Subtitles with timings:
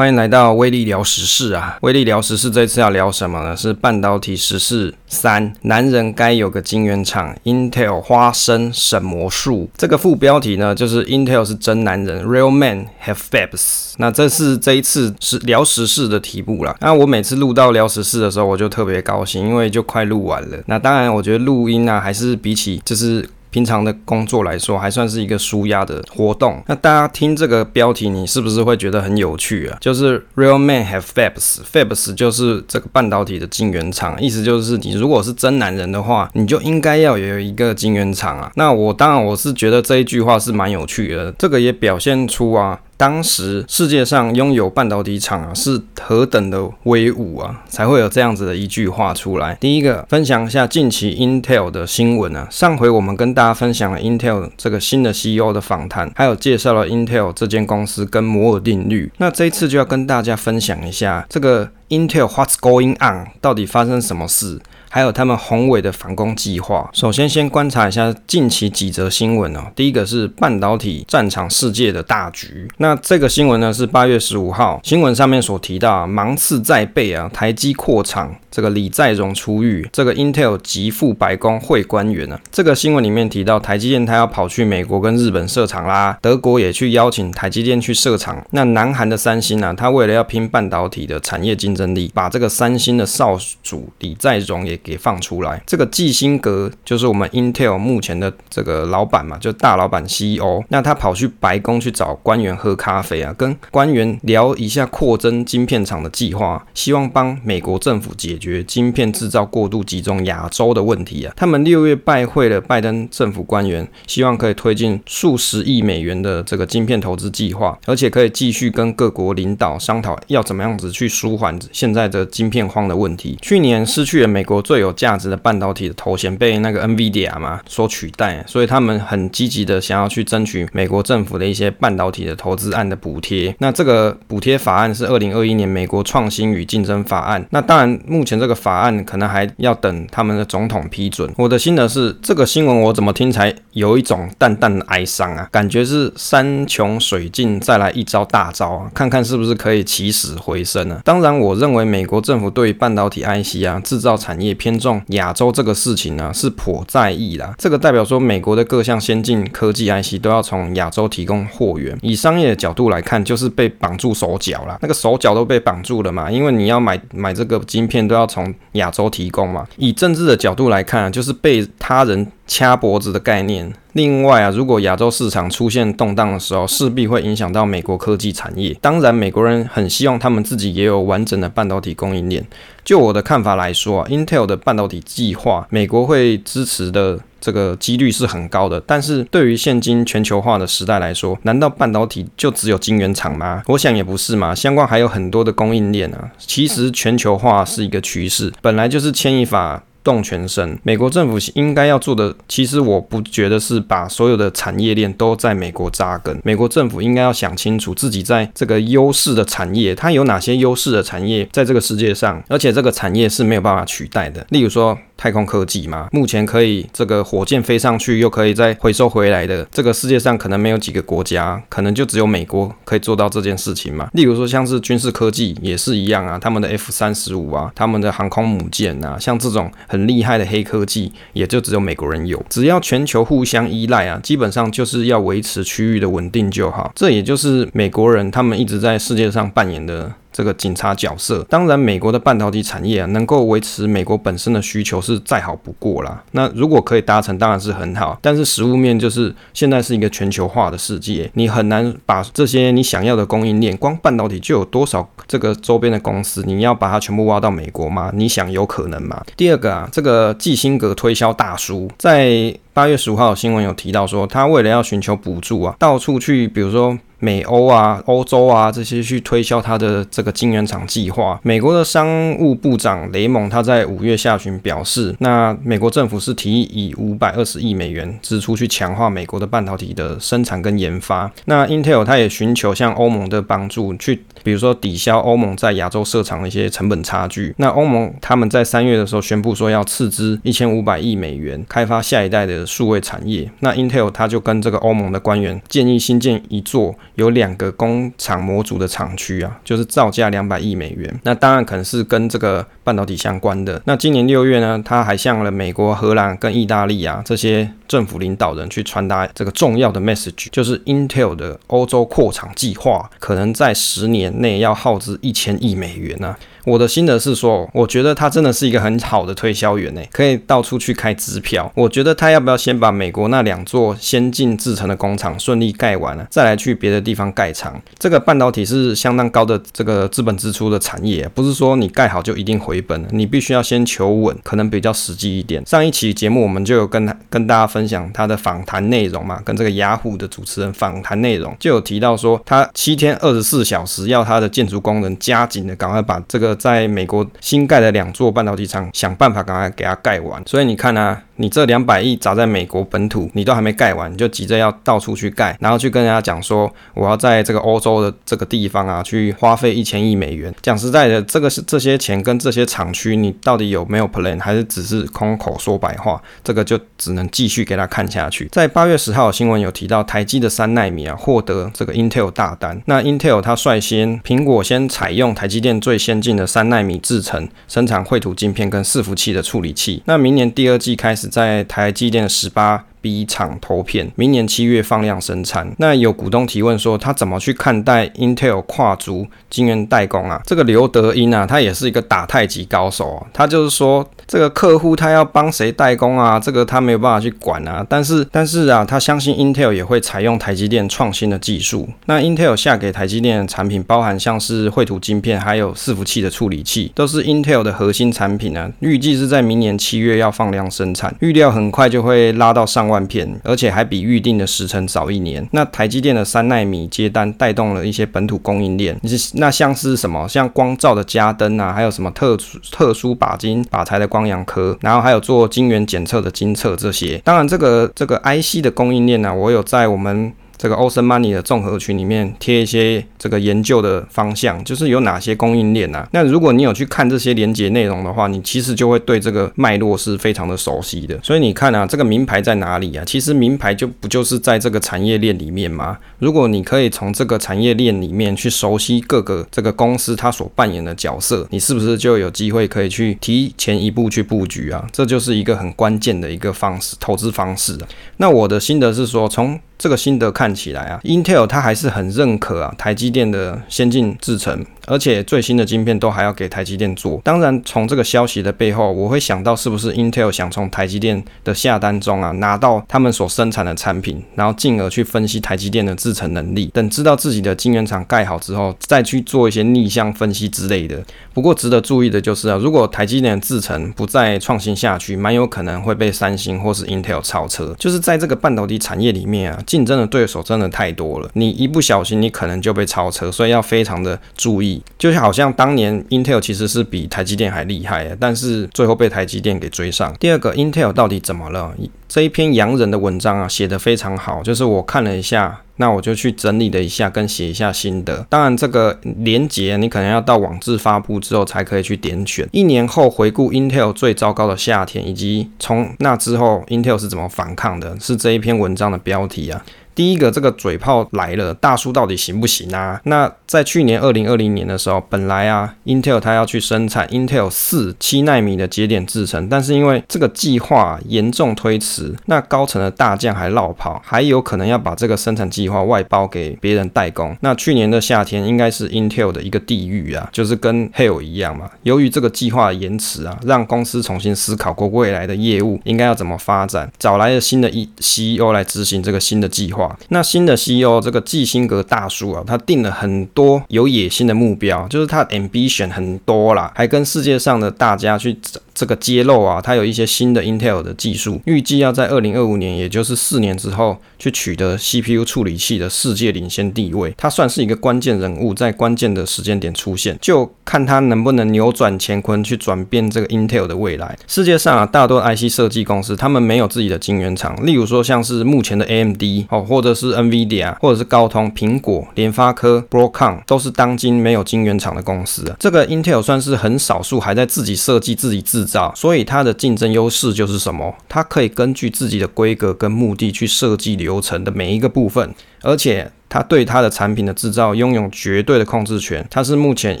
[0.00, 1.76] 欢迎来到威力聊时事啊！
[1.82, 3.54] 威力聊时事这次要聊什么呢？
[3.54, 9.68] 是半导体时事三，男人该有个晶圆厂，Intel 花生神魔术。
[9.76, 13.92] 这个副标题呢，就是 Intel 是真男人，Real men have fabs。
[13.98, 16.74] 那这是这一次是聊时事的题目啦。
[16.80, 20.56] 那我每次录到聊时事的时候，我就特别高兴，因为就快录完了。
[20.64, 23.28] 那当然，我觉得录音啊，还是比起就是。
[23.50, 26.62] 平常的工作来说，还算是一个舒压的活动。
[26.66, 29.76] 那大家听这个标题，你是不是会觉得很有趣啊？
[29.80, 38.50] 就是 Real men have fabs，fabs 就是这个半导体的晶圆厂，意思就是你如果是真男人的话，你就应该要有一个晶圆厂啊。
[38.54, 42.80] 那我当然我是觉得这一句话是蛮有趣的，这个也表现出啊。
[43.00, 49.54] 当时世界上拥有半导体厂啊，是何等的威武啊，才会有这样子的一句话出来。
[49.54, 52.46] 第一个，分享一下近期 Intel 的新闻啊。
[52.50, 59.10] 上回我们跟大家分享了 Intel 这个新的 CEO 的访谈，还有介绍了 Intel 这间公司跟摩尔定律。
[59.16, 64.60] 那这一次就要跟大家分享一下这个 Intel What's Going On，到底发生什么事？
[64.92, 66.90] 还有他们宏伟的反攻计划。
[66.92, 69.60] 首先，先观察一下近期几则新闻哦。
[69.76, 72.68] 第一个是半导体战场世界的大局。
[72.78, 82.40] 那这个新闻呢是八月十五号新闻上面所提到啊，芒刺在背啊，台积扩厂，这个李在镕出狱，这个 Intel 急赴白宫会官员啊。
[82.50, 88.44] 这个新闻里面提到台积电他要跑去美国跟日本设厂啦，德国也去邀请台积电去设厂。
[88.50, 100.62] 那南韩的三星啊，他为了要拼半导体的产业竞争力，把这个三星的少主李在镕也给放出来，这个基辛格就是我们 Intel 目前的这个老板嘛，就大老板 CEO。
[100.68, 111.32] 那他跑去白宫去找官员喝咖啡啊，跟官员聊一下扩增晶片厂的计划，希望帮美国政府解决晶片制造过度集中亚洲的问题啊。
[111.36, 123.38] 他们六月拜会了拜登政府官员，希望可以推进数十亿美元的这个晶片投资计划，而且可以继续跟各国领导商讨要怎么样子去舒缓现在的晶片荒的问题。
[123.42, 133.54] 去年失去了美国最有价值的半导体的头衔被那个 NVIDIA 嘛所取代，所以他们很积极的想要去争取美国政府的一些半导体的投资案的补贴。
[133.58, 137.44] 那这个补贴法案是二零二一年美国创新与竞争法案。
[137.50, 141.30] 那当然，目前前这个法案可能还要等他们的总统批准。
[141.36, 151.00] 我的心得是，这个新闻我怎么听才有一种淡淡的哀伤啊，感觉是山穷水尽再来一招大招啊，看看是不是可以起死回生啊。
[151.04, 161.98] 当然，我认为美国政府对于半导体 IC 啊制造产业偏重亚洲这个事情呢、是颇在意啦，这个代表说美国的各项先进科技 IC 都要从亚洲提供货源。
[162.02, 169.66] 以商业的角度来看，就是被绑住手脚了，那个手脚都被绑住了嘛，因为你要买买这个晶片都要要从亚洲提供嘛。
[169.76, 173.72] 以政治的角度来看，就是被他人掐脖子的概念。
[173.94, 178.72] 另外啊，如果亚洲市场出现动荡的时候，势必会影响到美国科技产业。
[178.80, 182.46] 当然，美国人很希望他们自己也有完整的半导体供应链。
[182.84, 188.80] 就我的看法来说啊，Intel 的半导体计划，美国会支持的这个几率是很高的。
[188.86, 193.62] 但是对于现今全球化的时代来说，难道半导体就只有晶圆厂吗？
[193.66, 196.30] 我想也不是嘛，相关还有很多的供应链啊。
[196.38, 199.82] 其实全球化是一个趋势，本来就是牵一发。
[200.02, 206.40] 动全身，美国政府应该要做的，其实我不觉得是把所有的产业链都在美国扎根。
[206.44, 214.46] 美国政府应该要想清楚自己在这个优势的产业，它有哪些优势的产业在这个世界上，而且这个产业是没有办法取代的。
[214.50, 214.98] 例如说。
[215.20, 224.08] 太空科技嘛，目前可以这个火箭飞上去又可以再回收回来的，这个世界上可能没有几个国家，可能就只有美国可以做到这件事情嘛。
[224.14, 232.40] 例如说像是军事科技也是一样啊，他们的 F 三十五啊，他们的航空母舰啊，像这种很厉害的黑科技，也就只有美国人有。
[232.48, 236.92] 只要全球互相依赖啊，基本上就是要维持区域的稳定就好。
[236.94, 240.12] 这也就是美国人他们一直在世界上扮演的。
[240.32, 246.22] 这个警察角色，当然，美国的半导体产业啊，能够维持美国本身的需求是再好不过啦。
[246.32, 248.18] 那如果可以达成，当然是很好。
[248.22, 258.10] 但是实物面就是现在是一个全球化的世界，你很难把这些你想要的供应链，光半导体就有多少这个周边的公司，你要把它全部挖到美国吗？
[258.14, 259.22] 你想有可能吗？
[259.36, 266.98] 第二个啊，这个基辛格推销大叔在八月十五号的新闻有提到说，他为了要寻求补助啊，到处去，比如说。
[267.20, 271.38] 美欧啊、欧洲啊这些去推销他的这个晶圆厂计划。
[271.42, 281.30] 美国的商务部长雷蒙他在五月下旬表示，那美国政府是提议以五百二十亿美元支出去强化美国的半导体的生产跟研发。
[281.44, 287.54] 那 Intel 他也寻求向欧盟的帮助，去比如说抵消欧盟在亚洲设厂的一些成本差距。
[287.58, 293.50] 那欧盟他们在三月的时候宣布说要斥资一千五百亿美元开发下一代的数位产业。
[293.60, 296.94] 那 Intel 他就跟这个欧盟的官员建议新建一座。
[297.14, 301.20] 有两个工厂模组的厂区啊，就是造价两百亿美元。
[301.24, 303.80] 那当然可能是跟这个半导体相关的。
[303.84, 316.38] 那今年六月呢，他还向了美国、荷兰跟意大利啊这些政府领导人去传达这个重要的 message，就是 Intel 的欧洲扩厂计划可能在十年内要耗资一千亿美元啊。
[316.64, 321.70] 我的心得是说，我觉得他真的是一个很好的推销员诶，可以到处去开支票。
[321.74, 327.80] 我觉得他要不要先把美国那两座先进制成的工厂顺利盖完了，再来去别的地方盖厂？
[327.98, 335.64] 这个半导体是相当高的这个资本支出的产业，不是说你盖好就一定回本，你必须要先求稳，可能比较实际一点。
[335.66, 346.49] 上一期节目我们就有跟他跟大家分享他的访谈内容嘛，跟这个雅虎的主持人访谈内容就有提到说，他七天二十四小时要他的建筑工人加紧的赶快把这个。
[346.54, 350.42] 在美国新盖的两座半导体厂，想办法赶快给它盖完。
[350.46, 351.22] 所以你看啊。
[351.40, 360.54] 你这两百亿砸在美国本土，你都还没盖完，你就急着要到处去盖，然后去跟人家讲说，我要在这个欧洲的这个地方啊，去花费一千亿美元。
[360.60, 366.20] 讲实在的，这个是这些钱跟这些厂区，你到底有没有 plan，还是只是空口说白话？
[366.44, 368.46] 这个就只能继续给他看下去。
[368.52, 372.82] 在八月十号新闻有提到，台积的三奈米啊获得这个 Intel 大单。
[372.84, 380.02] 那 Intel 它率先，苹果先采用台积电最先进的三纳米制成生产绘图晶片跟伺服器的处理器。
[380.06, 381.20] 那明年第二季开始。
[381.30, 385.74] 在台积电的十八 B 厂投片，明年七月放量生产。
[385.78, 390.40] 那有股东提问说，他怎么去看待 Intel 跨足晶圆代工啊？
[390.44, 393.26] 这个刘德音啊，他也是一个打太极高手啊。
[393.32, 396.38] 他就是说，这个客户他要帮谁代工啊？
[396.38, 397.84] 这个他没有办法去管啊。
[397.88, 401.88] 但是，但是啊，他相信 Intel 也会采用台积电创新的技术。
[402.06, 408.70] 那 Intel 下给台积电的产品，包含像是绘图晶片，还有伺服器的处理器，都是 Intel 的核心产品啊。
[408.80, 415.48] 预计是在明年七月要放量生产，预料很快就会拉到上万片，而且还比预定的时程早一年。
[415.52, 419.00] 那台积电的三纳米接单带动了一些本土供应链，
[419.34, 420.28] 那像是什么？
[420.28, 427.16] 像光照的家灯啊，还有什么特殊特殊靶金靶材的光阳科，然后还有做晶圆检测的精测这些。
[427.24, 430.32] 当然，这个这个 IC 的供应链呢、我有在我们。
[430.60, 436.06] 这个 Ocean Money 的综合群里面贴一些这个研究的方向，就是有哪些供应链啊？
[436.12, 441.18] 那如果你有去看这些连接内容的话，你其实就会对这个脉络是非常的熟悉的。
[441.22, 443.02] 所以你看啊，这个名牌在哪里啊？
[443.06, 445.96] 其实名牌就不就是在这个产业链里面吗？
[446.18, 454.86] 如果你可以从这个产业链里面去熟悉各个这个公司它所扮演的角色，你是不是就有机会可以去提前一步去布局啊？
[454.92, 457.88] 这就是一个很关键的一个方式，投资方式啊。
[458.18, 464.64] 那我的心得是说，从这个心得看起来啊，Intel 它还是很认可啊台积电的先进制程。
[464.86, 467.20] 而且最新的晶片都还要给台积电做。
[467.22, 476.66] 当然，从这个消息的背后，我会想到是不是 Intel 想从台积电的下单中啊拿到他们所生产的产品，然后进而去分析台积电的制程能力。
[476.74, 481.00] 等知道自己的晶圆厂盖好之后，再去做一些逆向分析之类的。
[481.32, 487.72] 不过值得注意的就是啊，如果台积电的制程不再创新下去，蛮有可能会被三星或是 Intel 超车。
[487.78, 494.82] 就是在这个半导体产业里面啊，竞争的对手真的太多了，你一不小心，你可能就被超车，所以要非常的注意。
[494.98, 500.12] 就好像当年 Intel 其实是比台积电还厉害的，但是最后被台积电给追上。
[500.18, 501.72] 第二个，Intel 到底怎么了？
[502.08, 508.26] 这一篇洋人的文章啊，写得非常好，就是我看了一下，那我就去整理了一下，跟写一下心得。
[508.28, 512.46] 当然，这个连接你可能要到网志发布之后才可以去点选。
[512.52, 519.64] 一年后回顾 Intel 最糟糕的夏天，以及从那之后 Intel 是怎么反抗的，是这一篇文章的标题啊。
[519.94, 523.00] 第一个，这个嘴炮来了，大叔到底行不行啊？
[523.04, 537.36] 那在去年二零二零年的时候，本来啊，Intel 它要去生产 Intel 四七纳米的节点制程，但是因为这个计划严重推迟，那高层的大将还落跑，还有可能要把这个生产计划外包给别人代工。
[537.40, 541.68] 那去年的夏天应该是 Intel 的一个地狱啊，就是跟 Hell 一样嘛。
[541.82, 547.68] 由于这个计划延迟啊，让公司重新思考过未来的业务应该要怎么发展，找来了新的
[547.98, 549.79] CEO 来执行这个新的计划。
[550.08, 558.36] 那新的 CEO 这个基辛格大叔啊，他定了很多有野心的目标，就是他 ambition 很多啦，还跟世界上的大家去
[558.74, 567.14] 这个揭露啊，他有一些新的 Intel 的技术，预计要在二零二五年，也就是四年之后，去取得 CPU 处理器的世界领先地位。
[567.16, 574.16] 他算是一个关键人物，在关键的时间点出现，就看他能不能扭转乾坤，去转变这个 Intel 的未来。
[574.26, 579.60] 世界上啊，大多 IC 设计公司，他们没有自己的晶圆厂，例如说像是目前的 AMD 哦。
[579.70, 585.54] 或者是 NVIDIA，或者是高通、苹果、联发科、Broadcom，都是当今没有晶圆厂的公司。
[585.60, 590.92] 这个 Intel 算是很少数还在自己设计、自己制造，所以它的竞争优势就是什么？
[591.08, 595.32] 它可以根据自己的规格跟目的去设计流程的每一个部分，
[595.62, 596.10] 而且。
[596.32, 599.26] 他对他的产品的制造拥有绝对的控制权。
[599.28, 600.00] 他是目前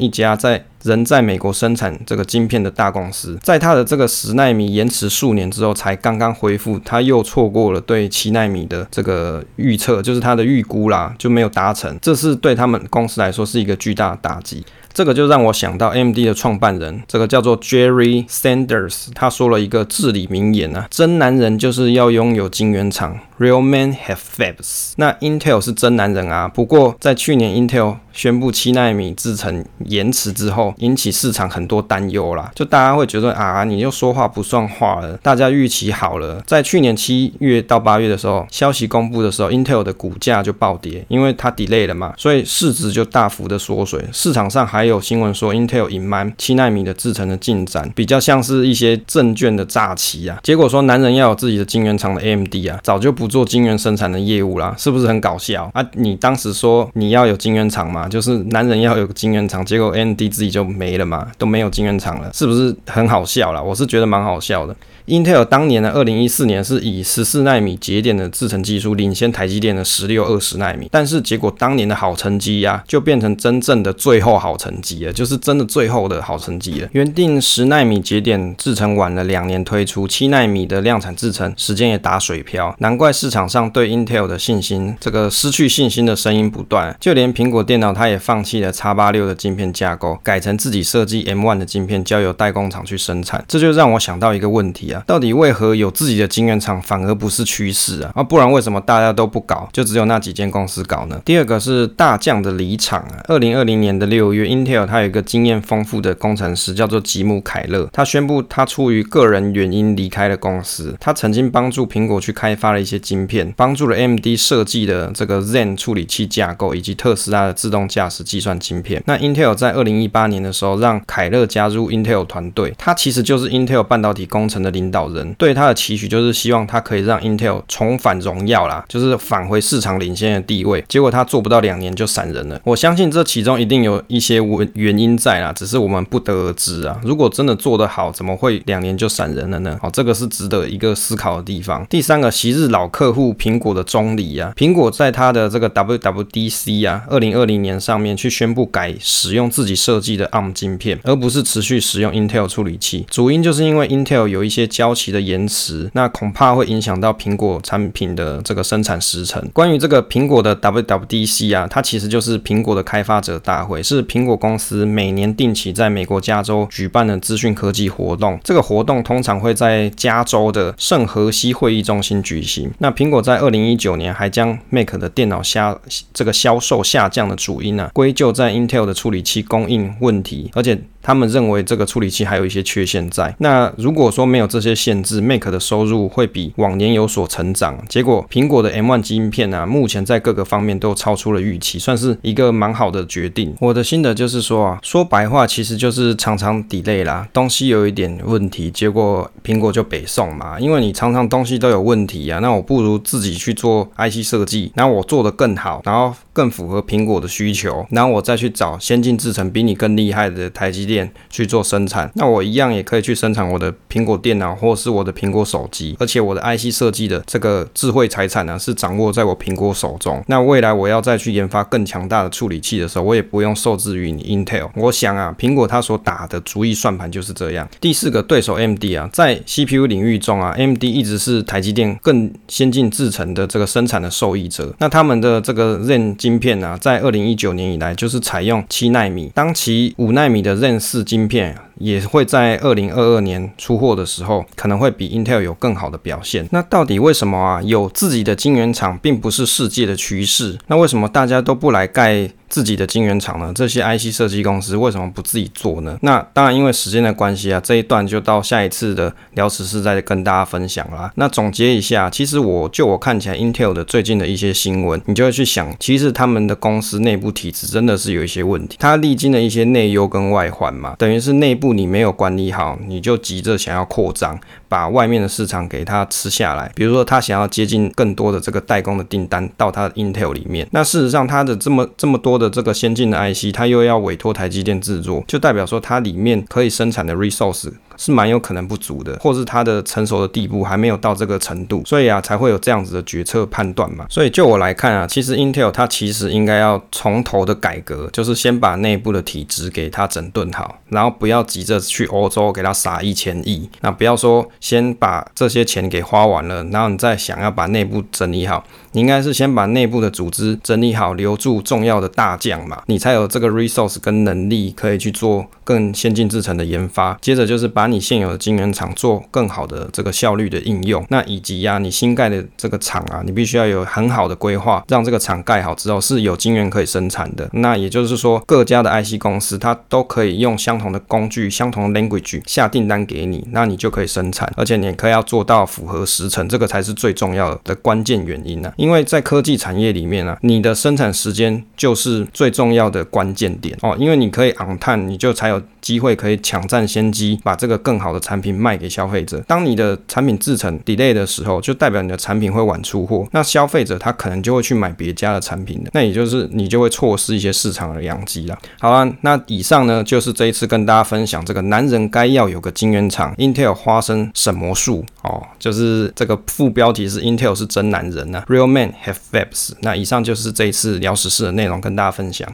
[0.00, 3.36] 一家在仍在美国生产这个晶片的大公司。
[3.42, 11.98] 在他的这个十纳米延迟数年之后，才刚刚恢复，他又错过了对七纳米的这个预测，就是他的预估啦，就没有达成。
[12.00, 14.64] 这是对他们公司来说是一个巨大的打击。
[14.92, 23.18] 这个就让我想到 M D 的创办人，这个叫做 Jerry Sanders，他说了一个至理名言啊：真男人就是要拥有晶圆厂。
[23.38, 24.92] Real men have fabs。
[24.96, 32.52] 那 Intel 是真男人啊，不过在去年 Intel 宣布七纳米制程延迟之后，引起市场很多担忧啦。
[32.54, 35.16] 就大家会觉得啊，你又说话不算话了。
[35.22, 44.04] 大家预期好了，在去年七月到八月的时候，消息公布的时候，Intel 的股价就暴跌，因为它 delay 了嘛，所以市值就大幅的缩水。
[44.12, 50.38] 市场上还还有新闻说 Intel 隐瞒七纳米的制程的进展，比较像是一些证券的诈欺啊。
[50.42, 55.86] 结果说男人要有自己的晶圆厂的 AMD 啊，早就不做晶圆生产的业务啦，是不是很搞笑啊？
[55.92, 63.60] 你当时说你要有晶圆厂嘛，就是男人要有个晶圆厂，结果 AMD 自己就没了嘛，都没有晶圆厂了，是不是很好笑啦？
[63.60, 64.74] 我是觉得蛮好笑的。
[65.10, 76.88] Intel 当年的二零一四年是以十四纳米节点的制程技术领先台积电的十六二十纳米，但是结果当年的好成绩呀，就变成真正的最后好成绩了，就是真的最后的好成绩了。
[76.92, 93.44] 原定十纳米节点制程晚了两年推出，七纳米的量产制程时间也打水漂，难怪市场上对 Intel 的信心这个失去信心的声音不断，就连苹果电脑它也放弃了 X 八六的晶片架构，改成自己设计 M1 的晶片，交由代工厂去生产。
[93.48, 94.99] 这就让我想到一个问题啊。
[95.06, 98.12] 到底为何有自己的晶圆厂反而不是趋势啊？
[98.14, 101.20] 啊，不然为什么大家都不搞，就只有那几间公司搞呢？
[101.24, 103.20] 第二个是大将的离场啊。
[103.28, 110.96] 二零二零年的六月，Intel 它有一个经验丰富的工程师叫做吉姆凯勒，他宣布他出于个人原因离开了公司。
[111.00, 119.02] 他曾经帮助苹果去开发了一些晶片，帮助了 AMD 设计的这个 Zen 处理器架构，以及特斯拉的自动驾驶计算晶片。
[119.06, 125.34] 那 Intel 在二零一八年的时候让凯勒加入 Intel 团队，他其实就是 Intel 半导体工程的领领导人。
[125.34, 130.84] 对他的期许就是希望他可以让 Intel 重返荣耀啦，就是返回市场领先的地位。
[130.88, 132.60] 结果他做不到两年就闪人了。
[132.64, 134.40] 我相信这其中一定有一些
[134.74, 136.98] 原因在啦，只是我们不得而知啊。
[137.04, 139.78] 如果真的做得好，怎么会两年就闪人了呢？
[139.82, 141.86] 好，这个是值得一个思考的地方。
[141.90, 153.06] 第三个，昔日老客户苹果的中离啊，苹果在他的这个 WWDC 啊，二零二零年上面去宣布改使用自己设计的 ARM 晶片，而不是持续使用 Intel 处理器。
[153.10, 155.20] 主因就是因为 Intel 有一些交期的。
[155.20, 159.46] 延迟，那恐怕会影响到苹果产品的这个生产时程。
[159.52, 168.40] 关于这个苹果的 WWDC 啊，它其实就是苹果的开发者大会，是苹果公司每年定期在美国加州举办的资讯科技活动。
[168.42, 172.70] 这个活动通常会在加州的圣荷西会议中心举行。
[172.78, 175.78] 那苹果在二零一九年还将 Mac 的电脑下
[176.14, 180.80] 这个销售下降的主因呢，归咎在 Intel 的处理器供应问题，而且。
[181.02, 183.34] 他们认为这个处理器还有一些缺陷在。
[183.38, 187.82] 那如果说没有这这些限制，Mac 的收入会比往年有所成长。
[187.88, 193.54] 结果苹果的 M1 晶片啊，目前在各个方面都超出了预期，算是一个蛮好的决定。
[193.60, 200.60] 我的心得就是说啊，说白话其实就是常常 delay 啦，东西有一点问题，结果苹果就北送嘛。
[200.60, 211.10] 因为你常常东西都有问题啊，那我不如自己去做 IC 设计，然后我做得更好，然后更符合苹果的需求，然后我再去找先进制程比你更厉害的台积电。
[211.30, 220.22] 去做生产，那我一样也可以去生产我的苹果电脑或是我的苹果手机，而且我的 IC 设计的这个智慧财产呢，是掌握在我苹果手中。
[220.26, 224.68] 那未来我要再去研发更强大的处理器的时候，我也不用受制于你 Intel。
[224.74, 227.68] 我想啊，苹果它所打的主意算盘就是这样。
[227.80, 234.74] 第四个对手 MD 啊，在 CPU 领域中啊，MD 一直是台积电更先进制程的这个生产的受益者。
[234.78, 246.46] 那他们的这个 Zen 晶片啊，在二零一九年以来就是采用七纳米，当其五纳米的 Zen 四晶片也会在二零二二年出货的时候，可能会比 Intel 有更好的表现。
[246.52, 247.62] 那到底为什么啊？
[247.62, 250.58] 有自己的晶圆厂并不是世界的趋势。
[250.66, 253.52] 那为什么大家都不来盖自己的晶圆厂呢？
[253.54, 255.96] 这些 IC 设计公司为什么不自己做呢？
[256.02, 261.12] 那当然，因为时间的关系啊，这一段就到下一次的聊时事再跟大家分享啦。
[261.14, 268.76] 那总结一下，其实我就我看起来，Intel 的最近的一些新闻，你就会去想，其实他们的公司内部体制真的是有一些问题。
[268.80, 274.36] 它历经了一些内忧跟外患嘛，等于是内部你没有管理好，你就急着想要扩张，
[274.68, 276.72] 把外面的市场给它吃下来。
[276.74, 282.39] 比如说，他想要接近更多的这个代工的订单到他的 Intel 里面，那事实上，他的这么这么多。
[282.40, 287.70] 的这个先进的 IC，它又要委托台积电制作，就代表说它里面可以生产的 resource
[288.00, 294.06] 是蛮有可能不足的，或是它的成熟的地步还没有到这个程度，所以啊才会有这样子的决策判断嘛。
[294.08, 308.64] 所以就我来看啊，其实 Intel 它其实应该要从头的改革，就是先把内部的体质给它整顿好，然后不要急着去欧洲给它撒一千亿，那不要说先把这些钱给花完了，然后你再想要把内部整理好。
[308.92, 317.16] 你应该是先把内部的组织整理好，留住重要的大将嘛，你才有这个 resource 跟能力可以去做更先进制程的研发。
[317.20, 321.04] 接着就是把你现有的晶圆厂做更好的这个效率的应用。
[321.08, 327.48] 那以及呀、你新盖的这个厂啊，你必须要有很好的规划，让这个厂盖好之后是有晶圆可以生产的。
[327.52, 338.74] 那也就是说，各家的 IC 公司它都可以用相同的工具、相同的 language 下订单给你，那你就可以生产，而且你可以要做到符合时程，这个才是最重要的关键原因呢、啊。
[338.76, 349.40] 因为在科技产业里面啊，你的生产时间就是最重要的关键点哦，因为你可以 on time，你就才有机会可以抢占先机，把这个更好的产品卖给消费者。
[349.46, 358.58] 当你的产品制成 delay 的时候，就代表你的产品会晚出货，那消费者他可能就会去买别家的产品，那也就是你就会错失一些市场的良机了。
[358.78, 369.16] 好了，那以上呢就是这一次跟大家分享这个男人该要有个晶圆厂，Intel 花生什么术哦，就是这个副标题是 Intel 是真男人呐，Real Man have。
[369.30, 372.48] Fabs，那以上就是这一次聊时事的内容，跟大家分享。